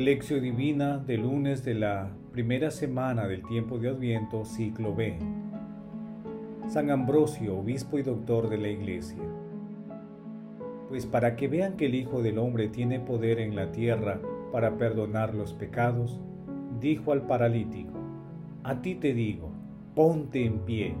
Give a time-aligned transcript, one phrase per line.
[0.00, 5.18] Lección Divina de lunes de la primera semana del tiempo de Adviento, ciclo B.
[6.68, 9.22] San Ambrosio, obispo y doctor de la Iglesia.
[10.88, 14.18] Pues para que vean que el Hijo del Hombre tiene poder en la tierra
[14.52, 16.18] para perdonar los pecados,
[16.80, 17.98] dijo al paralítico,
[18.64, 19.50] a ti te digo,
[19.94, 20.94] ponte en pie,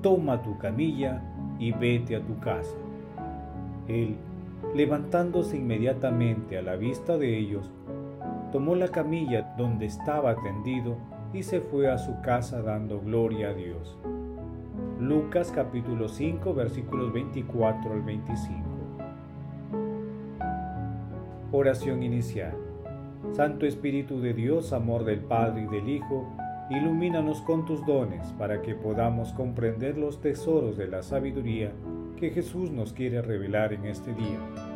[0.00, 1.24] toma tu camilla
[1.58, 2.76] y vete a tu casa.
[3.88, 4.14] Él,
[4.76, 7.72] levantándose inmediatamente a la vista de ellos,
[8.52, 10.96] tomó la camilla donde estaba tendido
[11.32, 13.98] y se fue a su casa dando gloria a Dios.
[14.98, 18.64] Lucas capítulo 5 versículos 24 al 25.
[21.52, 22.54] Oración inicial.
[23.32, 26.26] Santo Espíritu de Dios, amor del Padre y del Hijo,
[26.70, 31.72] ilumínanos con tus dones para que podamos comprender los tesoros de la sabiduría
[32.16, 34.67] que Jesús nos quiere revelar en este día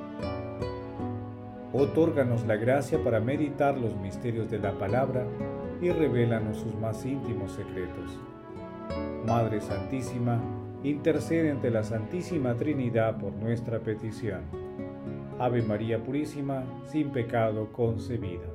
[1.74, 5.26] Otórganos la gracia para meditar los misterios de la palabra
[5.80, 8.18] y revélanos sus más íntimos secretos.
[9.26, 10.38] Madre Santísima,
[10.84, 14.42] intercede ante la Santísima Trinidad por nuestra petición.
[15.38, 18.46] Ave María Purísima, sin pecado concebida.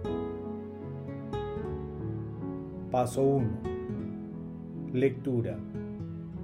[2.92, 3.48] Paso 1.
[4.94, 5.58] Lectura.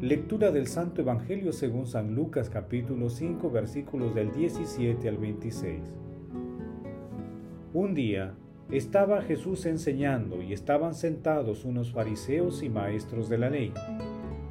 [0.02, 6.04] Lectura del Santo Evangelio según San Lucas capítulo 5 versículos del 17 al 26.
[7.74, 8.36] Un día
[8.70, 13.74] estaba Jesús enseñando y estaban sentados unos fariseos y maestros de la ley,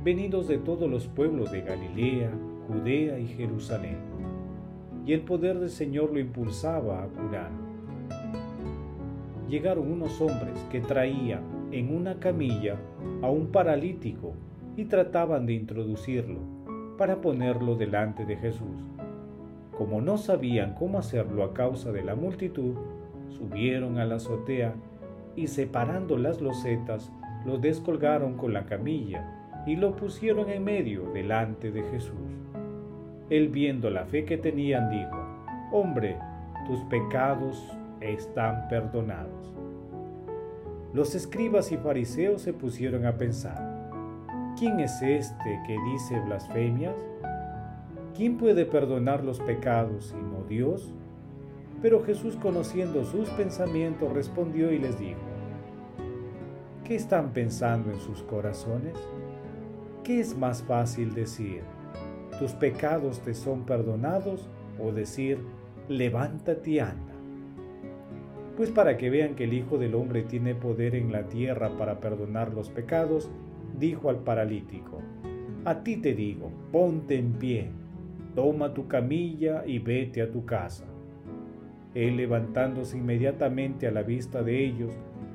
[0.03, 2.33] venidos de todos los pueblos de Galilea,
[2.67, 3.99] Judea y Jerusalén.
[5.07, 7.53] Y el poder del Señor lo impulsaba a curar.
[9.49, 12.77] Llegaron unos hombres que traían en una camilla
[13.23, 14.33] a un paralítico
[14.77, 16.41] y trataban de introducirlo
[16.99, 18.83] para ponerlo delante de Jesús.
[19.79, 22.75] Como no sabían cómo hacerlo a causa de la multitud,
[23.31, 24.75] subieron a la azotea
[25.37, 27.13] y separando las losetas,
[27.45, 32.17] lo descolgaron con la camilla y lo pusieron en medio delante de Jesús.
[33.31, 35.19] Él viendo la fe que tenían, dijo,
[35.73, 36.19] Hombre,
[36.67, 39.53] tus pecados están perdonados.
[40.93, 43.89] Los escribas y fariseos se pusieron a pensar,
[44.59, 46.95] ¿quién es este que dice blasfemias?
[48.15, 50.93] ¿Quién puede perdonar los pecados sino Dios?
[51.83, 55.21] Pero Jesús, conociendo sus pensamientos, respondió y les dijo,
[56.85, 58.95] ¿qué están pensando en sus corazones?
[60.05, 61.63] ¿Qué es más fácil decir,
[62.39, 64.49] tus pecados te son perdonados
[64.81, 65.39] o decir,
[65.89, 67.15] levántate y anda?
[68.57, 71.99] Pues para que vean que el Hijo del Hombre tiene poder en la tierra para
[71.99, 73.29] perdonar los pecados,
[73.77, 75.01] dijo al paralítico,
[75.65, 77.71] a ti te digo, ponte en pie,
[78.37, 80.92] toma tu camilla y vete a tu casa.
[81.95, 84.93] Él levantándose inmediatamente a la vista de ellos,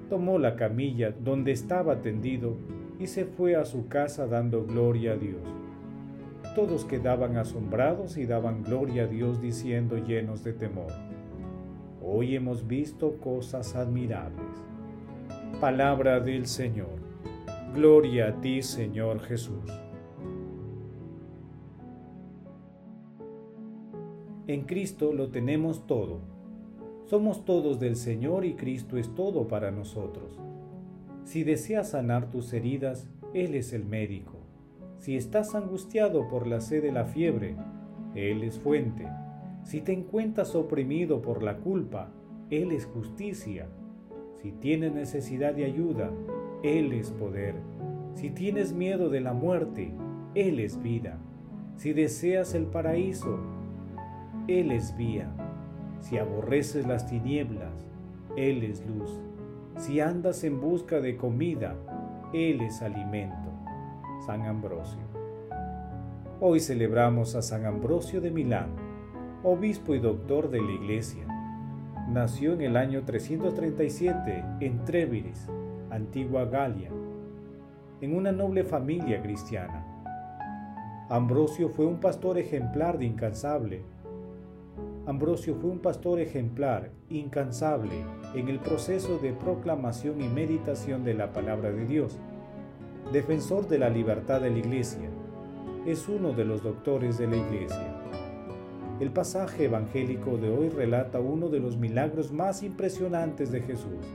[0.10, 2.56] tomó la camilla donde estaba tendido
[3.00, 5.42] y se fue a su casa dando gloria a Dios.
[6.56, 10.92] Todos quedaban asombrados y daban gloria a Dios diciendo llenos de temor,
[12.02, 14.48] Hoy hemos visto cosas admirables.
[15.60, 16.96] Palabra del Señor.
[17.76, 19.70] Gloria a ti, Señor Jesús.
[24.48, 26.37] En Cristo lo tenemos todo
[27.08, 30.38] somos todos del Señor y Cristo es todo para nosotros.
[31.24, 34.34] Si deseas sanar tus heridas, Él es el médico.
[34.98, 37.56] Si estás angustiado por la sed de la fiebre,
[38.14, 39.08] Él es fuente.
[39.64, 42.10] Si te encuentras oprimido por la culpa,
[42.50, 43.68] Él es justicia.
[44.42, 46.12] Si tienes necesidad de ayuda,
[46.62, 47.56] Él es poder.
[48.16, 49.94] Si tienes miedo de la muerte,
[50.36, 51.20] Él es vida.
[51.78, 53.40] Si deseas el paraíso,
[54.50, 55.47] Él es vía.
[56.02, 57.86] Si aborreces las tinieblas,
[58.36, 59.12] Él es luz.
[59.78, 61.76] Si andas en busca de comida,
[62.34, 63.52] Él es alimento.
[64.26, 65.02] San Ambrosio.
[66.40, 68.70] Hoy celebramos a San Ambrosio de Milán,
[69.44, 71.26] obispo y doctor de la Iglesia.
[72.10, 75.48] Nació en el año 337 en Tréviris,
[75.90, 76.92] antigua Galia,
[78.02, 79.84] en una noble familia cristiana.
[81.10, 83.84] Ambrosio fue un pastor ejemplar de incansable
[85.08, 88.04] Ambrosio fue un pastor ejemplar, incansable,
[88.36, 92.20] en el proceso de proclamación y meditación de la palabra de Dios.
[93.14, 95.10] Defensor de la libertad de la Iglesia,
[95.86, 97.96] es uno de los doctores de la Iglesia.
[99.00, 104.06] El pasaje evangélico de hoy relata uno de los milagros más impresionantes de Jesús,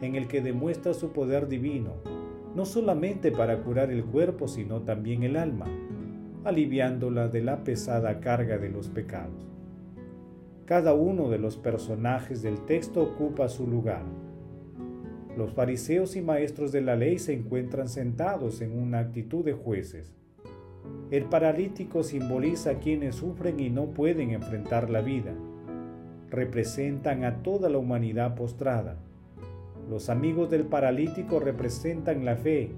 [0.00, 1.92] en el que demuestra su poder divino,
[2.56, 5.66] no solamente para curar el cuerpo, sino también el alma,
[6.42, 9.59] aliviándola de la pesada carga de los pecados.
[10.70, 14.04] Cada uno de los personajes del texto ocupa su lugar.
[15.36, 20.14] Los fariseos y maestros de la ley se encuentran sentados en una actitud de jueces.
[21.10, 25.34] El paralítico simboliza a quienes sufren y no pueden enfrentar la vida.
[26.30, 28.96] Representan a toda la humanidad postrada.
[29.88, 32.70] Los amigos del paralítico representan la fe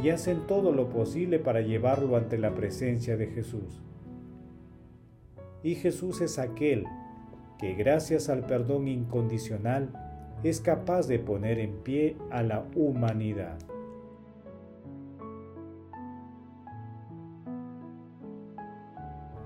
[0.00, 3.82] y hacen todo lo posible para llevarlo ante la presencia de Jesús.
[5.64, 6.84] Y Jesús es aquel
[7.58, 9.90] que gracias al perdón incondicional
[10.44, 13.58] es capaz de poner en pie a la humanidad.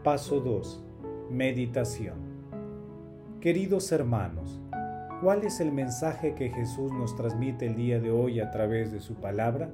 [0.05, 0.85] Paso 2.
[1.31, 2.17] Meditación.
[3.41, 4.61] Queridos hermanos,
[5.23, 9.01] ¿cuál es el mensaje que Jesús nos transmite el día de hoy a través de
[9.01, 9.71] su palabra?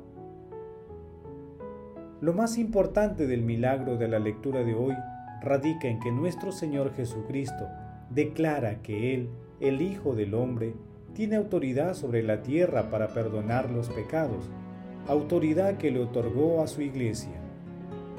[2.20, 4.94] Lo más importante del milagro de la lectura de hoy
[5.40, 7.68] radica en que nuestro Señor Jesucristo
[8.10, 9.28] declara que Él,
[9.60, 10.74] el Hijo del Hombre,
[11.14, 14.50] tiene autoridad sobre la tierra para perdonar los pecados,
[15.08, 17.40] autoridad que le otorgó a su iglesia.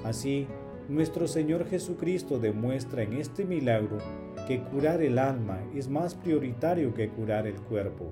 [0.04, 0.48] Así,
[0.90, 4.00] nuestro Señor Jesucristo demuestra en este milagro
[4.48, 8.12] que curar el alma es más prioritario que curar el cuerpo.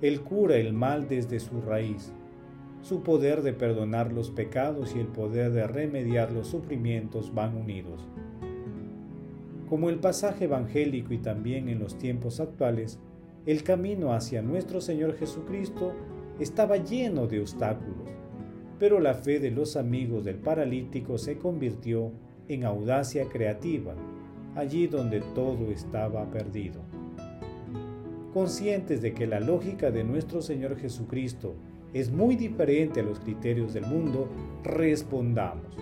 [0.00, 2.12] Él cura el mal desde su raíz.
[2.82, 8.08] Su poder de perdonar los pecados y el poder de remediar los sufrimientos van unidos.
[9.72, 12.98] Como el pasaje evangélico y también en los tiempos actuales,
[13.46, 15.94] el camino hacia nuestro Señor Jesucristo
[16.38, 18.10] estaba lleno de obstáculos,
[18.78, 22.12] pero la fe de los amigos del paralítico se convirtió
[22.48, 23.94] en audacia creativa,
[24.56, 26.82] allí donde todo estaba perdido.
[28.34, 31.54] Conscientes de que la lógica de nuestro Señor Jesucristo
[31.94, 34.28] es muy diferente a los criterios del mundo,
[34.64, 35.81] respondamos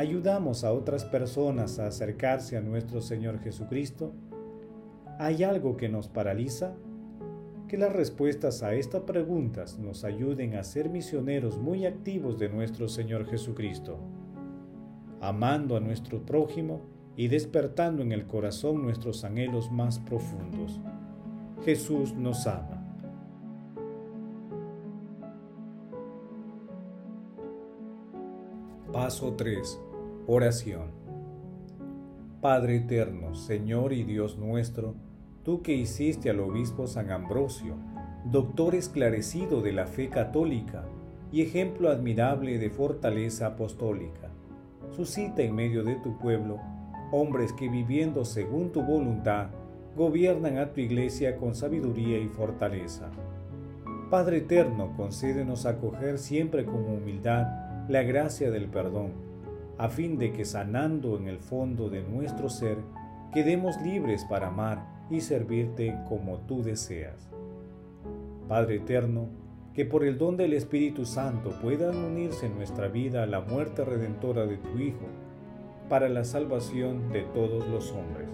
[0.00, 4.14] ayudamos a otras personas a acercarse a nuestro Señor Jesucristo?
[5.18, 6.72] ¿Hay algo que nos paraliza?
[7.68, 12.88] Que las respuestas a estas preguntas nos ayuden a ser misioneros muy activos de nuestro
[12.88, 13.98] Señor Jesucristo,
[15.20, 16.80] amando a nuestro prójimo
[17.14, 20.80] y despertando en el corazón nuestros anhelos más profundos.
[21.62, 22.78] Jesús nos ama.
[28.90, 29.89] Paso 3
[30.32, 30.92] Oración.
[32.40, 34.94] Padre eterno, Señor y Dios nuestro,
[35.42, 37.74] tú que hiciste al obispo San Ambrosio,
[38.26, 40.84] doctor esclarecido de la fe católica
[41.32, 44.30] y ejemplo admirable de fortaleza apostólica,
[44.94, 46.60] suscita en medio de tu pueblo
[47.10, 49.48] hombres que viviendo según tu voluntad,
[49.96, 53.10] gobiernan a tu iglesia con sabiduría y fortaleza.
[54.10, 57.48] Padre eterno, concédenos acoger siempre con humildad
[57.88, 59.28] la gracia del perdón
[59.80, 62.76] a fin de que sanando en el fondo de nuestro ser,
[63.32, 67.30] quedemos libres para amar y servirte como tú deseas.
[68.46, 69.30] Padre eterno,
[69.72, 73.82] que por el don del Espíritu Santo puedan unirse en nuestra vida a la muerte
[73.82, 75.06] redentora de tu Hijo,
[75.88, 78.28] para la salvación de todos los hombres.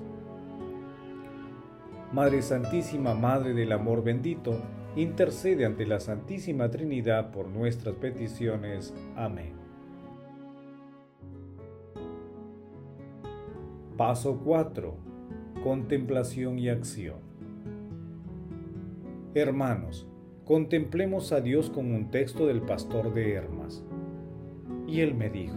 [2.13, 4.61] Madre Santísima, Madre del Amor bendito,
[4.97, 8.93] intercede ante la Santísima Trinidad por nuestras peticiones.
[9.15, 9.66] Amén.
[13.97, 14.95] Paso 4.
[15.63, 17.17] Contemplación y acción.
[19.35, 20.07] Hermanos,
[20.45, 23.83] contemplemos a Dios con un texto del pastor de Hermas.
[24.87, 25.57] Y él me dijo,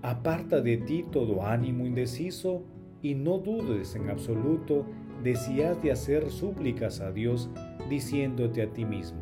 [0.00, 2.62] Aparta de ti todo ánimo indeciso
[3.02, 4.86] y no dudes en absoluto
[5.22, 7.50] de si has de hacer súplicas a Dios
[7.90, 9.20] diciéndote a ti mismo,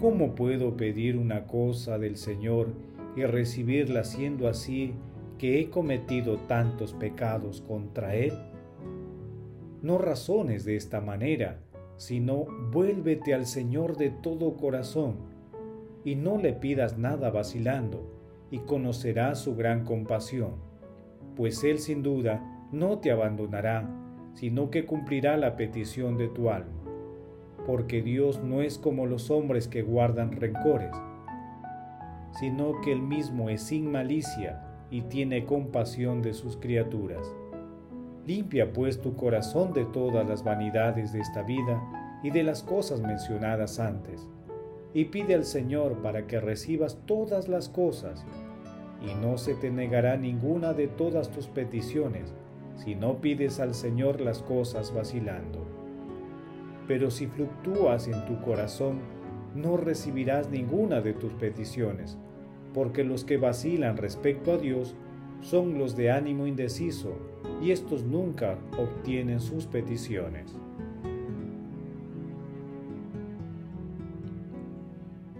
[0.00, 2.74] ¿cómo puedo pedir una cosa del Señor
[3.14, 4.94] y recibirla siendo así
[5.40, 8.34] que he cometido tantos pecados contra Él?
[9.80, 11.60] No razones de esta manera,
[11.96, 15.16] sino vuélvete al Señor de todo corazón,
[16.04, 18.06] y no le pidas nada vacilando,
[18.50, 20.56] y conocerás su gran compasión,
[21.36, 23.88] pues Él sin duda no te abandonará,
[24.34, 26.82] sino que cumplirá la petición de tu alma,
[27.64, 30.94] porque Dios no es como los hombres que guardan rencores,
[32.38, 37.32] sino que Él mismo es sin malicia, y tiene compasión de sus criaturas.
[38.26, 41.82] Limpia pues tu corazón de todas las vanidades de esta vida
[42.22, 44.28] y de las cosas mencionadas antes,
[44.92, 48.24] y pide al Señor para que recibas todas las cosas,
[49.00, 52.34] y no se te negará ninguna de todas tus peticiones,
[52.76, 55.66] si no pides al Señor las cosas vacilando.
[56.86, 59.00] Pero si fluctúas en tu corazón,
[59.54, 62.18] no recibirás ninguna de tus peticiones,
[62.74, 64.94] porque los que vacilan respecto a Dios
[65.42, 67.14] son los de ánimo indeciso,
[67.62, 70.54] y estos nunca obtienen sus peticiones.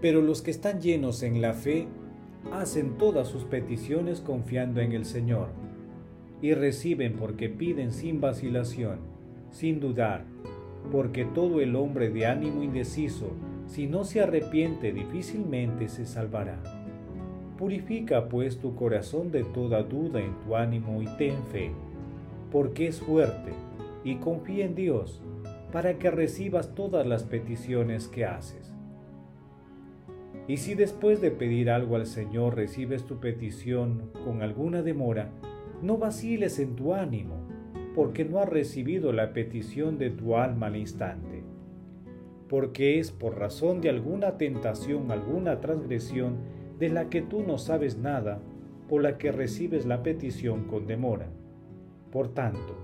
[0.01, 1.87] Pero los que están llenos en la fe
[2.51, 5.49] hacen todas sus peticiones confiando en el Señor
[6.41, 8.99] y reciben porque piden sin vacilación,
[9.51, 10.25] sin dudar,
[10.91, 13.27] porque todo el hombre de ánimo indeciso,
[13.67, 16.80] si no se arrepiente, difícilmente se salvará.
[17.61, 21.69] Purifica pues tu corazón de toda duda en tu ánimo y ten fe,
[22.51, 23.51] porque es fuerte,
[24.03, 25.21] y confía en Dios,
[25.71, 28.73] para que recibas todas las peticiones que haces.
[30.47, 35.29] Y si después de pedir algo al Señor recibes tu petición con alguna demora,
[35.83, 37.35] no vaciles en tu ánimo,
[37.93, 41.43] porque no has recibido la petición de tu alma al instante.
[42.49, 46.37] Porque es por razón de alguna tentación, alguna transgresión
[46.81, 48.41] de la que tú no sabes nada,
[48.89, 51.27] por la que recibes la petición con demora.
[52.11, 52.75] Por tanto,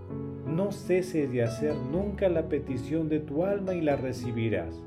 [0.47, 4.81] no ceses de hacer nunca la petición de tu alma y la recibirás.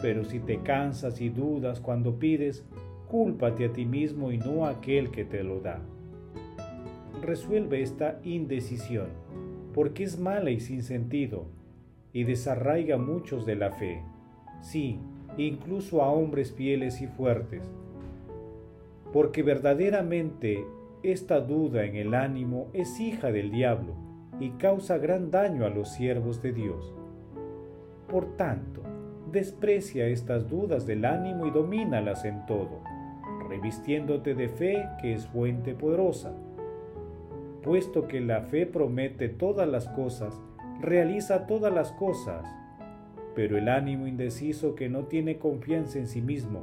[0.00, 2.64] Pero si te cansas y dudas cuando pides,
[3.08, 5.82] cúlpate a ti mismo y no a aquel que te lo da
[7.26, 9.08] resuelve esta indecisión,
[9.74, 11.46] porque es mala y sin sentido,
[12.12, 14.02] y desarraiga muchos de la fe,
[14.62, 15.00] sí,
[15.36, 17.68] incluso a hombres fieles y fuertes.
[19.16, 20.66] Porque verdaderamente
[21.02, 23.94] esta duda en el ánimo es hija del diablo
[24.38, 26.94] y causa gran daño a los siervos de Dios.
[28.10, 28.82] Por tanto,
[29.32, 32.82] desprecia estas dudas del ánimo y domínalas en todo,
[33.48, 36.34] revistiéndote de fe que es fuente poderosa
[37.62, 40.40] puesto que la fe promete todas las cosas,
[40.80, 42.46] realiza todas las cosas.
[43.34, 46.60] Pero el ánimo indeciso que no tiene confianza en sí mismo,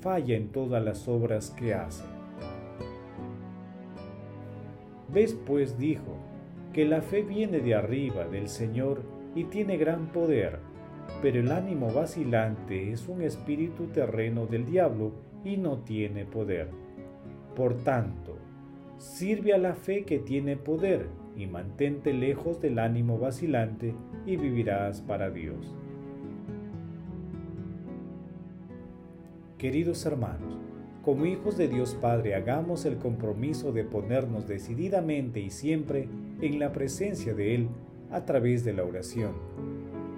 [0.00, 2.04] falla en todas las obras que hace.
[5.12, 6.16] Ves pues dijo,
[6.72, 9.02] que la fe viene de arriba del Señor
[9.34, 10.60] y tiene gran poder,
[11.20, 15.12] pero el ánimo vacilante es un espíritu terreno del diablo
[15.44, 16.68] y no tiene poder.
[17.56, 18.38] Por tanto,
[19.00, 23.94] Sirve a la fe que tiene poder y mantente lejos del ánimo vacilante
[24.26, 25.74] y vivirás para Dios.
[29.60, 30.56] Queridos hermanos,
[31.04, 36.08] como hijos de Dios Padre, hagamos el compromiso de ponernos decididamente y siempre
[36.40, 37.68] en la presencia de Él
[38.10, 39.32] a través de la oración,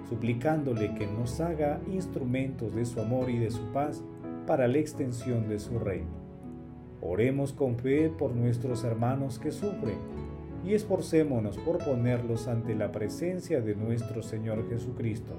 [0.07, 4.01] suplicándole que nos haga instrumentos de su amor y de su paz
[4.47, 6.23] para la extensión de su reino.
[7.01, 9.97] Oremos con fe por nuestros hermanos que sufren
[10.65, 15.33] y esforcémonos por ponerlos ante la presencia de nuestro Señor Jesucristo.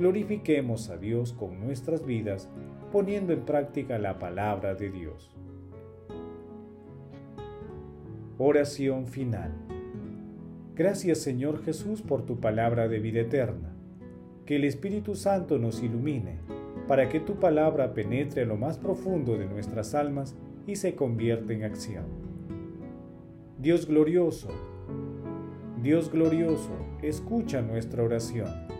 [0.00, 2.48] Glorifiquemos a Dios con nuestras vidas
[2.90, 5.36] poniendo en práctica la palabra de Dios.
[8.38, 9.52] Oración final.
[10.74, 13.76] Gracias Señor Jesús por tu palabra de vida eterna.
[14.46, 16.38] Que el Espíritu Santo nos ilumine
[16.88, 20.34] para que tu palabra penetre a lo más profundo de nuestras almas
[20.66, 22.06] y se convierta en acción.
[23.58, 24.48] Dios glorioso,
[25.82, 28.79] Dios glorioso, escucha nuestra oración.